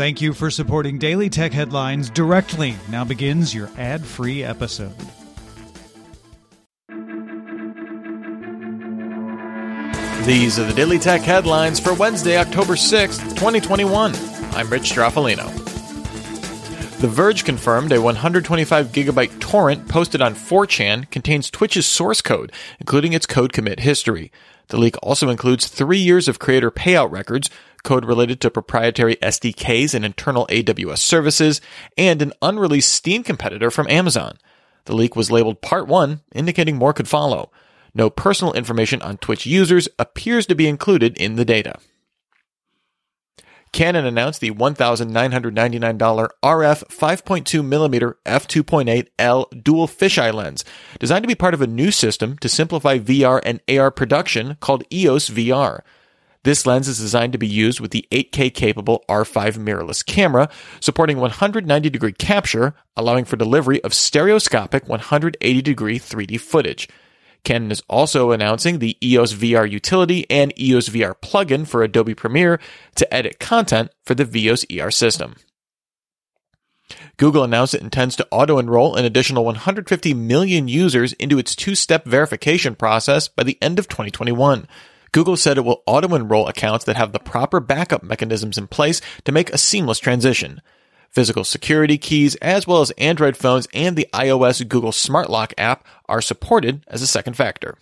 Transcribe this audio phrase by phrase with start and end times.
[0.00, 2.74] Thank you for supporting Daily Tech Headlines directly.
[2.88, 4.94] Now begins your ad free episode.
[10.24, 14.14] These are the Daily Tech headlines for Wednesday, October 6th, 2021.
[14.52, 15.59] I'm Rich Stroffolino.
[17.00, 23.14] The Verge confirmed a 125 gigabyte torrent posted on 4chan contains Twitch's source code, including
[23.14, 24.30] its code commit history.
[24.68, 27.48] The leak also includes three years of creator payout records,
[27.84, 31.62] code related to proprietary SDKs and internal AWS services,
[31.96, 34.36] and an unreleased Steam competitor from Amazon.
[34.84, 37.50] The leak was labeled Part 1, indicating more could follow.
[37.94, 41.78] No personal information on Twitch users appears to be included in the data.
[43.72, 50.64] Canon announced the $1,999 RF 5.2mm f2.8L dual fisheye lens,
[50.98, 54.84] designed to be part of a new system to simplify VR and AR production called
[54.92, 55.80] EOS VR.
[56.42, 60.48] This lens is designed to be used with the 8K capable R5 mirrorless camera,
[60.80, 66.88] supporting 190 degree capture, allowing for delivery of stereoscopic 180 degree 3D footage.
[67.44, 72.60] Canon is also announcing the EOS VR utility and EOS VR plugin for Adobe Premiere
[72.96, 75.36] to edit content for the VEOS ER system.
[77.16, 81.74] Google announced it intends to auto enroll an additional 150 million users into its two
[81.74, 84.66] step verification process by the end of 2021.
[85.12, 89.00] Google said it will auto enroll accounts that have the proper backup mechanisms in place
[89.24, 90.60] to make a seamless transition.
[91.12, 95.84] Physical security keys, as well as Android phones and the iOS Google Smart Lock app,
[96.08, 97.76] are supported as a second factor.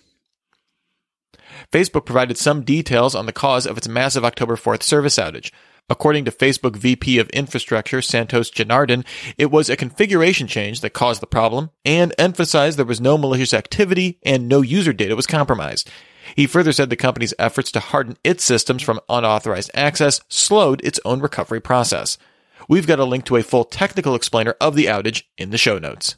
[1.71, 5.51] Facebook provided some details on the cause of its massive October 4th service outage.
[5.91, 9.05] According to Facebook VP of Infrastructure Santos Janardhan,
[9.39, 13.55] it was a configuration change that caused the problem and emphasized there was no malicious
[13.55, 15.91] activity and no user data was compromised.
[16.37, 21.01] He further said the company's efforts to harden its systems from unauthorized access slowed its
[21.07, 22.19] own recovery process.
[22.69, 25.79] We've got a link to a full technical explainer of the outage in the show
[25.79, 26.17] notes.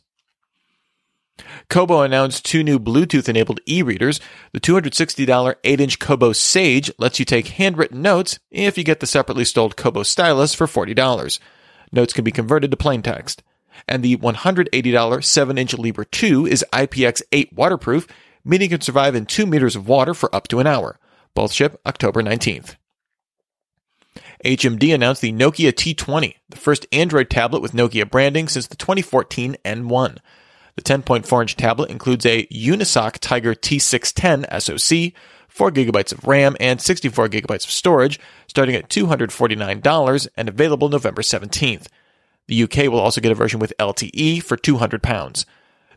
[1.69, 4.21] Kobo announced two new Bluetooth enabled e readers.
[4.53, 9.07] The $260 8 inch Kobo Sage lets you take handwritten notes if you get the
[9.07, 11.39] separately sold Kobo Stylus for $40.
[11.93, 13.43] Notes can be converted to plain text.
[13.89, 18.07] And the $180 7 inch Libra 2 is IPX8 waterproof,
[18.45, 20.99] meaning it can survive in 2 meters of water for up to an hour.
[21.35, 22.75] Both ship October 19th.
[24.45, 29.57] HMD announced the Nokia T20, the first Android tablet with Nokia branding since the 2014
[29.65, 30.19] N1.
[30.77, 35.13] The 10.4 inch tablet includes a Unisoc Tiger T610 SoC,
[35.49, 41.21] 4 gigabytes of RAM, and 64 gigabytes of storage, starting at $249 and available November
[41.21, 41.87] 17th.
[42.47, 45.45] The UK will also get a version with LTE for 200 pounds.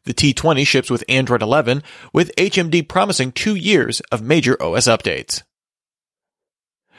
[0.04, 1.82] The T20 ships with Android 11,
[2.12, 5.44] with HMD promising two years of major OS updates.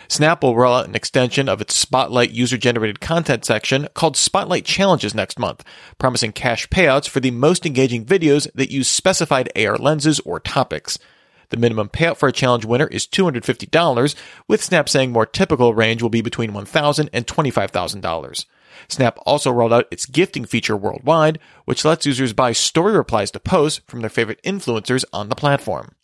[0.09, 4.65] Snap will roll out an extension of its Spotlight user generated content section called Spotlight
[4.65, 5.65] Challenges next month,
[5.99, 10.99] promising cash payouts for the most engaging videos that use specified AR lenses or topics.
[11.51, 14.15] The minimum payout for a challenge winner is $250,
[14.49, 18.47] with Snap saying more typical range will be between $1,000 and $25,000.
[18.89, 23.41] Snap also rolled out its gifting feature worldwide, which lets users buy story replies to
[23.41, 25.95] posts from their favorite influencers on the platform.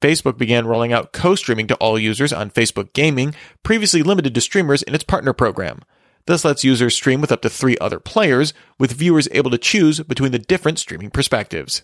[0.00, 4.82] Facebook began rolling out co-streaming to all users on Facebook Gaming, previously limited to streamers
[4.82, 5.80] in its partner program.
[6.26, 10.00] This lets users stream with up to three other players, with viewers able to choose
[10.00, 11.82] between the different streaming perspectives.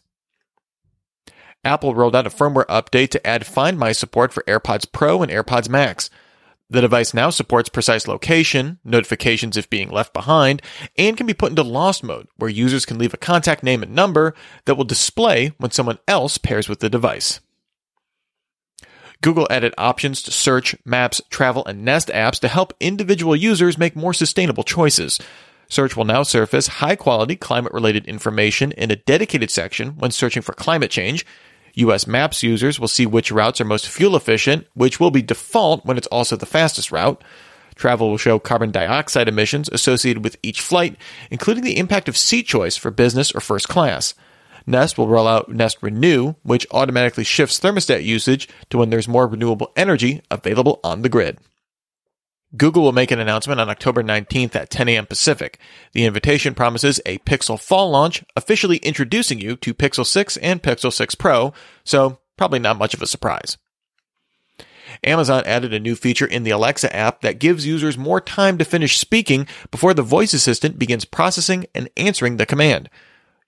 [1.65, 5.33] Apple rolled out a firmware update to add Find My support for AirPods Pro and
[5.33, 6.11] AirPods Max.
[6.69, 10.63] The device now supports precise location, notifications if being left behind,
[10.97, 13.95] and can be put into lost mode, where users can leave a contact name and
[13.95, 14.35] number
[14.65, 17.41] that will display when someone else pairs with the device.
[19.23, 23.97] Google added options to search, maps, travel, and Nest apps to help individual users make
[23.97, 25.19] more sustainable choices.
[25.69, 30.43] Search will now surface high quality climate related information in a dedicated section when searching
[30.43, 31.27] for climate change.
[31.75, 35.85] US Maps users will see which routes are most fuel efficient, which will be default
[35.85, 37.23] when it's also the fastest route.
[37.75, 40.97] Travel will show carbon dioxide emissions associated with each flight,
[41.31, 44.15] including the impact of seat choice for business or first class.
[44.67, 49.27] Nest will roll out Nest Renew, which automatically shifts thermostat usage to when there's more
[49.27, 51.39] renewable energy available on the grid.
[52.57, 55.07] Google will make an announcement on October 19th at 10 a.m.
[55.07, 55.59] Pacific.
[55.93, 60.93] The invitation promises a Pixel fall launch, officially introducing you to Pixel 6 and Pixel
[60.93, 61.53] 6 Pro,
[61.85, 63.59] so probably not much of a surprise.
[65.05, 68.65] Amazon added a new feature in the Alexa app that gives users more time to
[68.65, 72.89] finish speaking before the voice assistant begins processing and answering the command.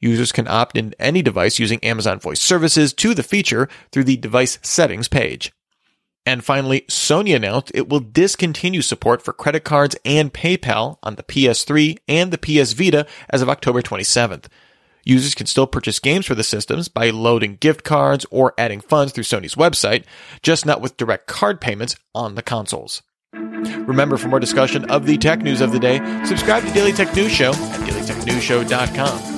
[0.01, 4.17] Users can opt in any device using Amazon Voice Services to the feature through the
[4.17, 5.53] device settings page.
[6.25, 11.23] And finally, Sony announced it will discontinue support for credit cards and PayPal on the
[11.23, 14.45] PS3 and the PS Vita as of October 27th.
[15.05, 19.15] Users can still purchase games for the systems by loading gift cards or adding funds
[19.15, 20.05] through Sony's website,
[20.43, 23.03] just not with direct card payments on the consoles.
[23.33, 27.15] Remember, for more discussion of the tech news of the day, subscribe to Daily Tech
[27.17, 29.38] News Show at dailytechnewsshow.com.